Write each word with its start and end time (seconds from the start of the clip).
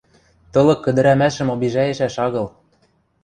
Тылык 0.51 0.81
ӹдӹрӓмӓшӹм 0.89 1.47
обижӓйӹшӓш 1.53 2.15
агыл... 2.25 2.47